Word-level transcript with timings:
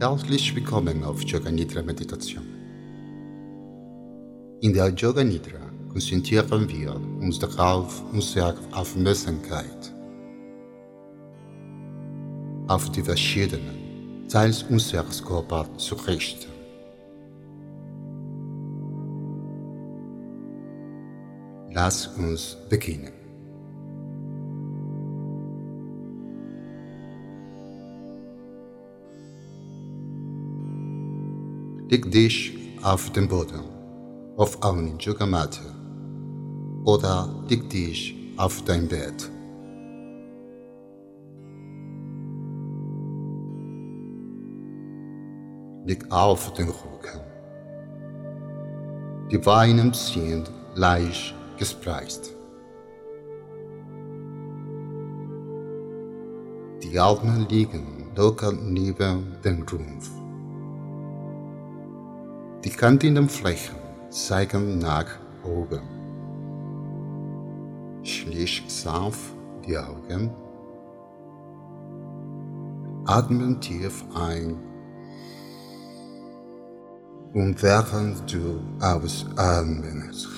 Herzlich 0.00 0.54
willkommen 0.54 1.02
auf 1.02 1.22
Yoga 1.24 1.50
Nidra 1.50 1.82
Meditation. 1.82 2.44
In 4.60 4.72
der 4.72 4.90
Yoga 4.90 5.24
Nidra 5.24 5.58
konzentrieren 5.88 6.68
wir 6.68 6.94
uns 7.20 7.40
darauf, 7.40 8.04
unsere 8.12 8.54
Aufmerksamkeit 8.70 9.92
auf 12.68 12.92
die 12.92 13.02
verschiedenen 13.02 14.28
Teile 14.28 14.54
unseres 14.70 15.24
Körpers 15.24 15.68
zu 15.78 15.96
richten. 15.96 16.47
Lass 21.80 22.08
uns 22.08 22.56
beginnen. 22.68 23.12
Leg 31.88 32.10
dich 32.10 32.58
auf 32.82 33.12
den 33.12 33.28
Boden, 33.28 33.62
auf 34.36 34.60
eine 34.60 34.96
Yogamatte 34.98 35.60
oder 36.84 37.44
leg 37.48 37.70
dich 37.70 38.16
auf 38.36 38.60
dein 38.64 38.88
Bett. 38.88 39.30
Leg 45.86 46.04
auf 46.10 46.52
den 46.54 46.70
Rücken. 46.70 47.20
Die 49.30 49.38
Beine 49.38 49.94
sind 49.94 50.50
leicht 50.74 51.37
gespreizt. 51.58 52.34
Die 56.82 56.98
Arme 56.98 57.46
liegen 57.50 58.10
locker 58.16 58.52
neben 58.52 59.36
dem 59.44 59.62
Rumpf. 59.70 60.10
Die 62.64 62.70
kantigen 62.70 63.28
Flächen 63.28 63.76
zeigen 64.10 64.78
nach 64.78 65.18
oben. 65.44 65.82
Schließ 68.02 68.62
sanft 68.68 69.34
die 69.66 69.76
Augen. 69.76 70.30
Atme 73.06 73.58
tief 73.60 74.04
ein 74.14 74.56
und 77.34 77.62
während 77.62 78.32
du 78.32 78.60
ausatmest, 78.80 80.28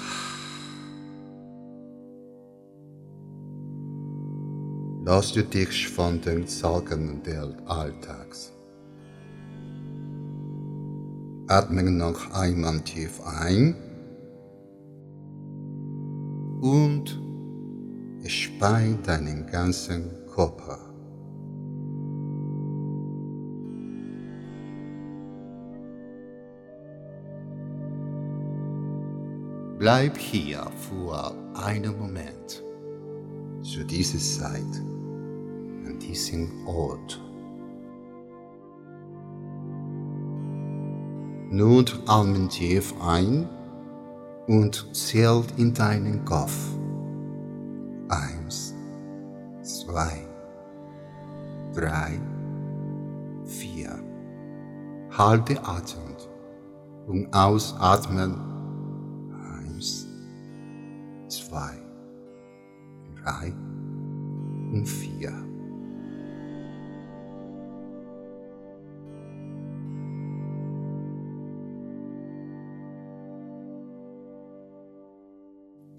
lass 5.11 5.33
du 5.33 5.42
dich 5.42 5.89
von 5.89 6.20
den 6.20 6.47
Sorgen 6.47 7.20
des 7.25 7.53
Alltags. 7.66 8.53
Atme 11.48 11.83
noch 11.83 12.33
einmal 12.33 12.80
tief 12.83 13.20
ein. 13.27 13.75
Und 16.61 17.20
spann 18.25 19.03
deinen 19.03 19.48
ganzen 19.48 20.11
Körper. 20.33 20.78
Bleib 29.77 30.16
hier 30.16 30.70
für 30.77 31.34
einen 31.66 31.98
Moment. 31.98 32.62
Zu 33.62 33.84
dieser 33.84 34.19
Zeit, 34.19 35.00
an 35.86 35.98
diesem 35.98 36.66
Ort. 36.66 37.20
Nun 41.52 41.84
atmen 42.06 42.48
tief 42.48 42.94
ein 43.02 43.48
und 44.46 44.88
zählt 44.94 45.52
in 45.58 45.74
deinen 45.74 46.24
Kopf. 46.24 46.56
Eins, 48.08 48.74
zwei, 49.62 50.26
drei, 51.74 52.20
vier. 53.44 53.98
Halte 55.10 55.58
Atem 55.66 56.10
und 57.08 57.34
ausatmen. 57.34 58.36
Eins, 59.58 60.06
zwei, 61.28 61.72
drei 63.22 63.52
und 64.72 64.86
vier. 64.86 65.50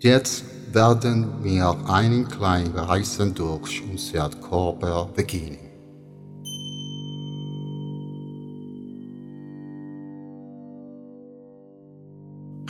Jetzt 0.04 0.44
werden 0.74 1.44
wir 1.44 1.78
einen 1.88 2.28
kleinen 2.28 2.76
Reisen 2.76 3.36
durch 3.36 3.84
unser 3.88 4.32
Körper 4.32 5.08
beginnen. 5.16 5.60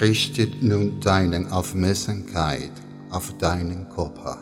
Richte 0.02 0.50
nun 0.60 1.00
deine 1.00 1.50
Aufmerksamkeit 1.54 2.74
auf 3.12 3.32
deinen 3.38 3.88
Körper. 3.88 4.38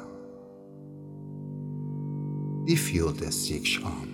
Wie 2.66 2.78
fühlt 2.78 3.22
es 3.22 3.46
sich 3.46 3.80
an? 3.86 4.10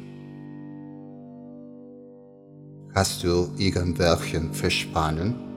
Hast 2.94 3.24
du 3.24 3.48
irgendwelchen 3.58 4.54
Verspannen? 4.54 5.55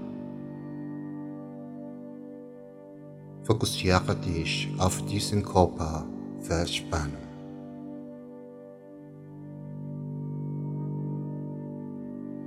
Fokussiere 3.49 4.15
dich 4.15 4.69
auf 4.77 5.01
diesen 5.07 5.43
Körper 5.43 6.05
verspannen. 6.43 7.17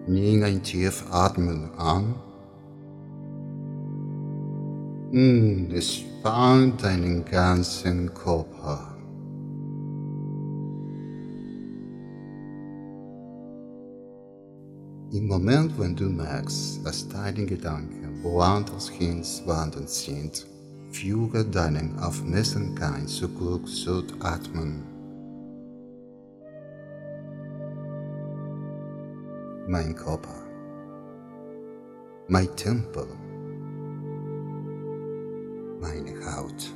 Nimm 0.06 0.44
ein 0.44 0.62
tief 0.62 1.03
Atmen 1.09 1.72
an. 1.75 2.13
Und 5.12 5.72
entspann 5.73 6.78
deinen 6.78 7.25
ganzen 7.25 8.13
Körper. 8.13 8.95
Im 15.12 15.25
Moment, 15.25 15.79
wenn 15.79 15.95
du 15.95 16.03
merkst, 16.03 16.85
dass 16.85 17.09
deine 17.09 17.47
Gedanken 17.47 18.23
woanders 18.23 18.88
hin 18.88 19.23
wandern 19.47 19.88
sind, 19.88 20.45
Füge 21.01 21.44
deinen 21.44 21.97
Aufmerksamkeit 21.97 23.09
zurück 23.09 23.67
zu 23.67 24.03
Atmen. 24.19 24.84
Mein 29.67 29.95
Körper, 29.95 30.35
mein 32.28 32.56
Tempel, 32.56 33.07
meine 35.81 36.13
Haut. 36.23 36.72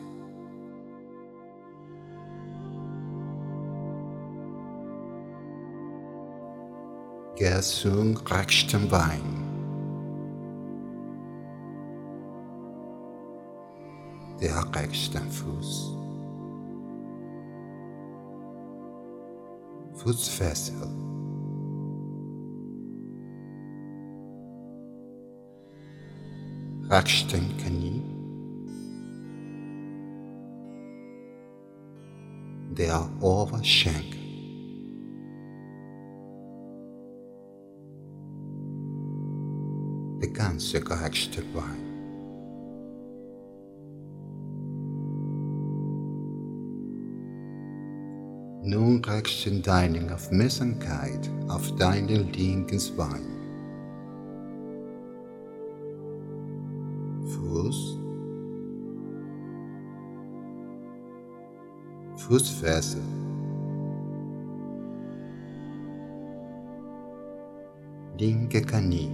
Geh 7.35 7.61
zum 7.61 8.17
rechten 8.17 8.89
Bein. 8.89 9.54
Der 14.45 14.63
rechte 14.75 15.17
Fuß. 15.17 15.97
Fußfessel. 19.95 20.87
Rechten 26.91 27.57
Knie. 27.57 28.03
Der 32.77 33.09
Oberschenkel. 33.21 34.19
Der 40.21 40.29
ganze 40.29 40.77
rechte 40.87 41.41
Bein. 41.51 41.94
Nun 48.67 49.00
reichst 49.06 49.46
du 49.46 49.62
deine 49.62 50.12
Aufmerksamkeit 50.12 51.29
auf 51.50 51.76
deinen 51.76 52.34
linken 52.34 52.82
Bein. 52.97 53.22
Fuß, 57.28 58.00
Fußfessel, 62.16 63.03
linke 68.17 68.62
Knie, 68.64 69.12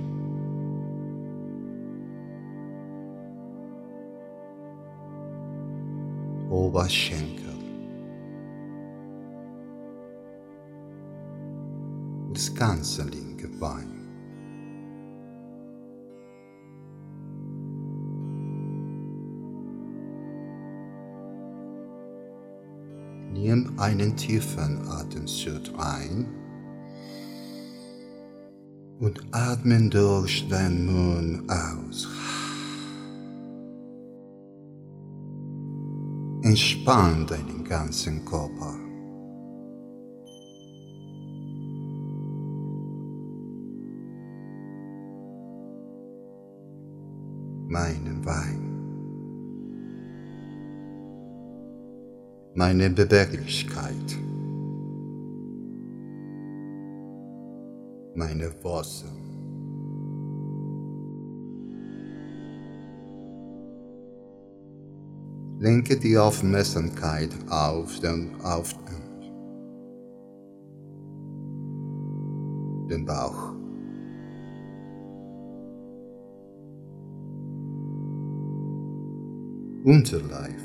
Oberschenkel, 6.49 7.50
linke 12.49 13.47
Bein. 13.59 14.01
Nimm 23.33 23.79
einen 23.79 24.15
tiefen 24.15 24.87
Atemzug 24.87 25.61
ein 25.77 26.25
und 28.99 29.21
atmen 29.31 29.89
durch 29.89 30.47
deinen 30.47 30.85
Mund 30.85 31.49
aus. 31.49 32.07
Entspann 36.43 37.25
deinen 37.27 37.63
ganzen 37.63 38.25
Körper. 38.25 38.80
Meine 52.63 52.91
Beweglichkeit. 52.91 54.19
Meine 58.13 58.51
Wurzeln. 58.61 59.09
Lenke 65.57 65.97
die 65.97 66.15
Aufmerksamkeit 66.19 67.31
auf 67.49 67.99
den, 67.99 68.39
auf 68.43 68.75
den 72.91 73.05
Bauch. 73.07 73.55
Unterleib. 79.83 80.60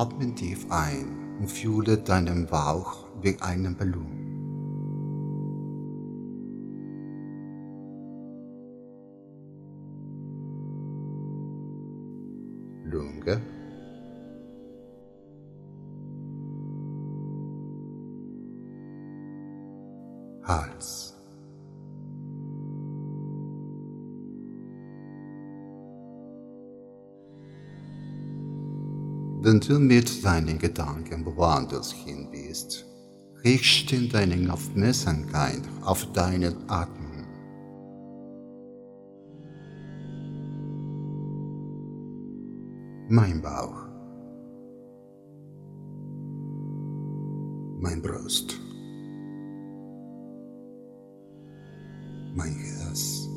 Atme 0.00 0.34
tief 0.34 0.64
ein 0.70 1.36
und 1.40 1.48
fühle 1.50 1.98
deinen 1.98 2.46
Bauch 2.46 3.04
wie 3.20 3.36
einen 3.42 3.76
Ballon. 3.76 4.19
Wenn 29.50 29.58
du 29.58 29.80
mit 29.80 30.24
deinen 30.24 30.60
Gedanken 30.60 31.26
woanders 31.26 31.90
hin 31.90 32.28
bist, 32.30 32.86
richte 33.42 34.00
deine 34.06 34.52
Aufmerksamkeit 34.52 35.62
auf 35.82 36.06
deinen 36.12 36.54
Atem. 36.70 37.26
Mein 43.08 43.42
Bauch. 43.42 43.88
Mein 47.80 48.00
Brust. 48.00 48.56
Mein 52.36 52.54
Herz. 52.54 53.28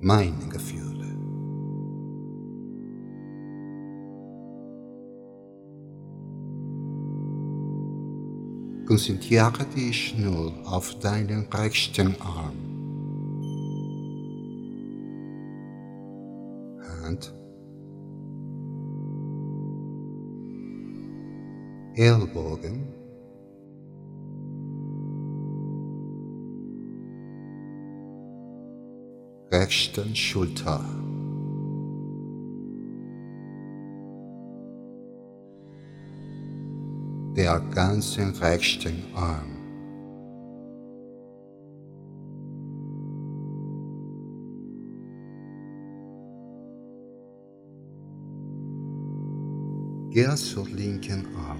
Meine 0.00 0.48
Gefühle. 0.48 1.23
Konzentriere 8.86 9.64
dich 9.74 10.14
nur 10.18 10.52
auf 10.70 10.98
deinen 10.98 11.46
rechten 11.46 12.20
Arm. 12.20 12.52
Hand. 17.02 17.34
Ellbogen. 21.94 22.92
Rechten 29.50 30.14
Schulter. 30.14 31.03
Der 37.36 37.60
ganzen 37.74 38.30
rechten 38.36 39.02
Arm. 39.14 39.50
Geh 50.10 50.32
zur 50.36 50.68
linken 50.68 51.26
Arm. 51.34 51.58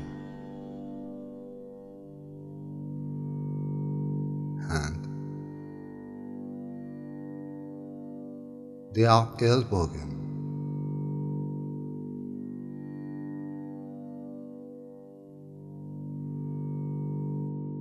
Hand. 4.69 5.09
Der 8.95 9.29
Ellbogen. 9.41 10.24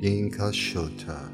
Linker 0.04 0.52
Schulter. 0.52 1.32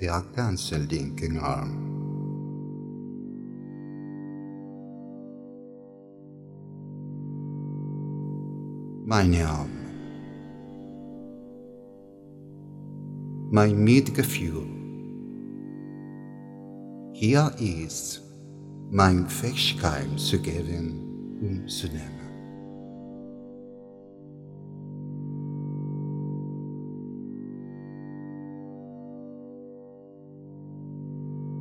Der 0.00 0.22
ganze 0.36 0.76
linken 0.76 1.38
Arm. 1.38 1.72
Meine 9.04 9.48
Arme. 9.48 9.70
Mein 13.50 13.82
Mitgefühl. 13.82 14.62
Hier 17.14 17.50
ist 17.58 18.27
mein 18.90 19.28
Fähigkeit 19.28 20.18
zu 20.18 20.38
geben 20.38 21.38
und 21.40 21.68
zu 21.70 21.86
nehmen. 21.88 22.18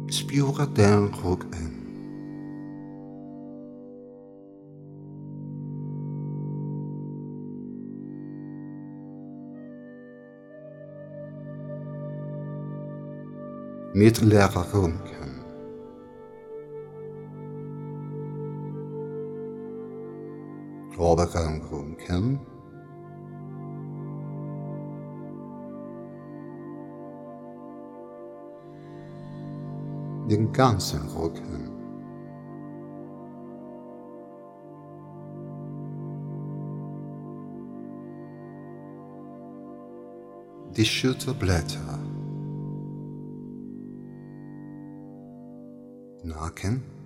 Spüre 0.10 0.67
den 0.67 1.13
Rücken. 1.13 1.74
Mittlerer 13.93 14.74
Rücken. 14.74 15.26
Torbegang 20.97 21.61
Kern. 21.95 22.39
Den 30.27 30.51
ganzen 30.51 31.07
Rücken. 31.09 31.69
Die 40.75 40.83
Schulterblätter. 40.83 41.99
Nacken. 46.23 46.96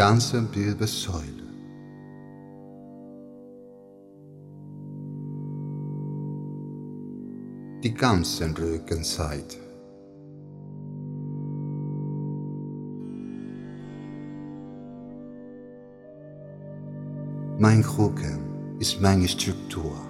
Ganze 0.00 0.42
Wirbelsäule. 0.54 1.44
Die 7.84 7.92
ganze 7.92 8.46
Rückenseite. 8.46 9.58
Mein 17.58 17.84
Rücken 17.84 18.78
ist 18.78 19.02
meine 19.02 19.28
Struktur. 19.28 20.00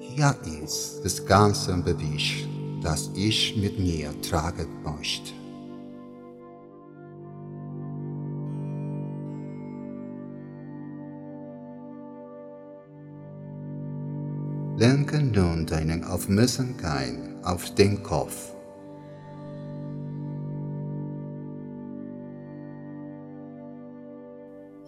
Hier 0.00 0.34
ist 0.64 1.00
das 1.04 1.24
ganze 1.24 1.80
Gewicht, 1.80 2.48
das 2.82 3.08
ich 3.14 3.56
mit 3.56 3.78
mir 3.78 4.20
tragen 4.20 4.66
möchte. 4.82 5.43
Lenke 14.84 15.18
nun 15.18 15.64
deine 15.64 16.06
Aufmerksamkeit 16.10 17.14
auf 17.42 17.74
den 17.74 18.02
Kopf. 18.02 18.52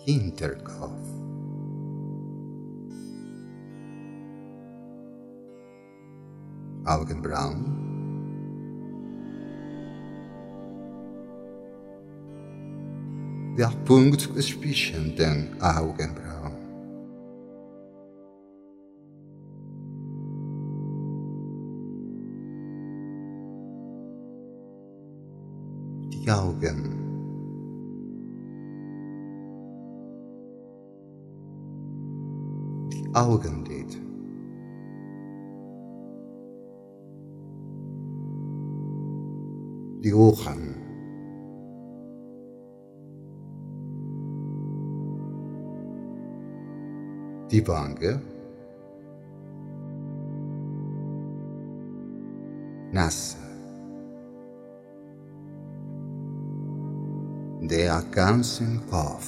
Hinterkopf. 0.04 1.00
Augenbrauen. 6.84 7.64
Der 13.56 13.72
Punkt 13.86 14.20
zwischen 14.20 15.16
den 15.16 15.58
Augenbrauen. 15.62 16.35
Augen. 26.30 27.06
Die 32.92 33.14
Augenlid. 33.14 33.96
Die 40.02 40.12
Ohren. 40.12 40.74
Die 47.50 47.66
Wange. 47.68 48.20
Nase. 52.92 53.45
Der 57.68 58.00
ganze 58.12 58.64
Kopf. 58.88 59.26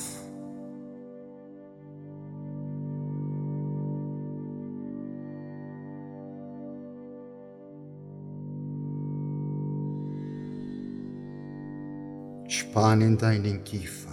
Spannen 12.47 13.19
deinen 13.19 13.65
Kiefer. 13.65 14.09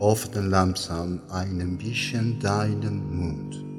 Öffne 0.00 0.40
langsam 0.40 1.20
ein 1.30 1.76
bisschen 1.76 2.40
deinen 2.40 3.14
Mund. 3.14 3.75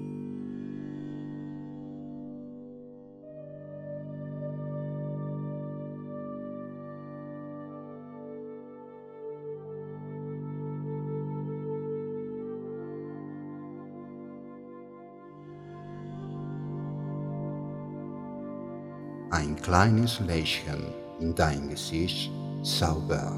Kleines 19.68 20.22
Lächeln 20.22 20.82
in 21.20 21.36
dein 21.36 21.68
Gesicht 21.68 22.32
sauber. 22.62 23.36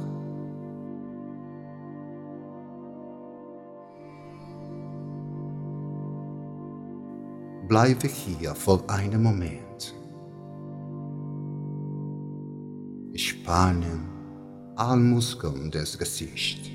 Bleibe 7.67 8.07
hier 8.07 8.53
für 8.53 8.79
einen 8.87 9.23
Moment. 9.23 9.95
Spannen 13.15 14.07
alle 14.75 15.01
Muskeln 15.01 15.71
des 15.71 15.97
Gesichts. 15.97 16.69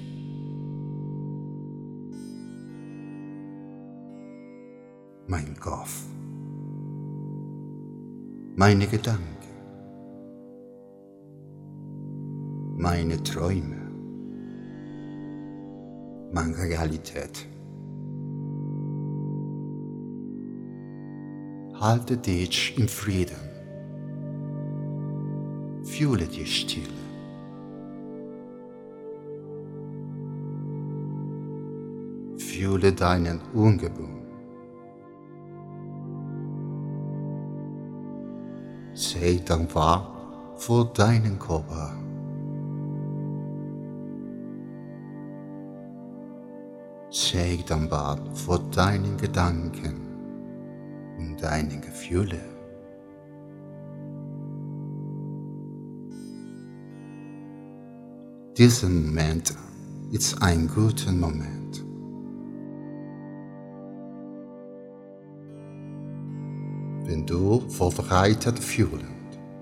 Mein 5.29 5.57
Kopf. 5.61 6.03
Meine 8.57 8.89
Gedanken. 8.89 9.44
Meine 12.85 13.17
Träume. 13.23 13.81
Meine 16.33 16.59
Realität. 16.59 17.47
Halte 21.81 22.19
dich 22.19 22.77
im 22.77 22.87
Frieden. 22.87 23.43
Fühle 25.83 26.27
die 26.27 26.45
Stille. 26.45 27.01
Fühle 32.37 32.93
deinen 32.93 33.41
Ungebung. 33.55 34.27
Sei 38.93 39.41
dankbar 39.43 40.55
für 40.59 40.85
deinen 40.85 41.39
Körper. 41.39 42.04
Sei 47.17 47.63
dankbar 47.65 48.19
für 48.35 48.59
deine 48.75 49.15
Gedanken 49.15 49.95
und 51.17 51.41
deine 51.41 51.79
Gefühle. 51.79 52.41
Dieser 58.59 58.89
Moment 58.89 59.55
ist 60.11 60.43
ein 60.43 60.67
guter 60.67 61.13
Moment. 61.13 61.85
Wenn 67.07 67.25
du 67.25 67.61
vorbereitet 67.69 68.59
fühlst, 68.59 69.05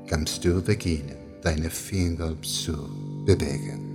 kannst 0.06 0.42
du 0.42 0.62
beginnen, 0.62 1.18
deine 1.42 1.68
Finger 1.68 2.32
zu 2.40 2.72
bewegen. 3.26 3.91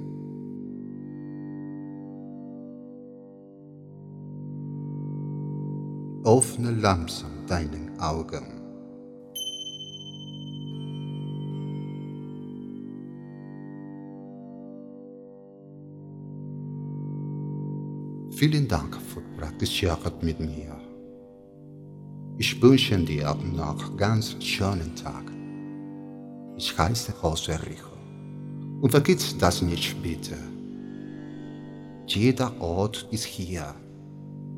Öffne 6.27 6.71
langsam 6.71 7.31
deine 7.47 7.89
Augen. 7.99 8.43
Vielen 18.31 18.67
Dank 18.67 18.97
für 18.97 19.21
Praktizieren 19.37 20.11
mit 20.21 20.41
mir. 20.41 20.75
Ich 22.37 22.61
wünsche 22.61 22.97
dir 22.97 23.33
noch 23.55 23.95
ganz 23.95 24.35
schönen 24.43 24.93
Tag. 24.97 25.31
Ich 26.57 26.77
heiße 26.77 27.13
José 27.21 27.57
Rico. 27.65 27.95
Und 28.81 28.91
vergiss 28.91 29.37
das 29.37 29.61
nicht 29.61 30.03
bitte. 30.03 30.35
Jeder 32.05 32.51
Ort 32.59 33.07
ist 33.11 33.23
hier 33.23 33.73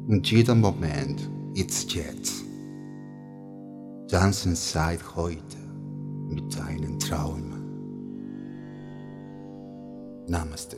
und 0.07 0.31
jeder 0.31 0.55
Moment 0.55 1.29
ist 1.59 1.93
jetzt. 1.93 2.43
Tanzen 4.09 4.55
seit 4.55 5.15
heute 5.15 5.57
mit 6.29 6.57
deinen 6.57 6.97
Träumen. 6.99 7.59
Namaste. 10.27 10.77